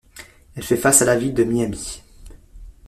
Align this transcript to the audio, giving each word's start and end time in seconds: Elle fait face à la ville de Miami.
Elle 0.55 0.63
fait 0.63 0.77
face 0.77 1.03
à 1.03 1.05
la 1.05 1.15
ville 1.15 1.35
de 1.35 1.43
Miami. 1.43 2.01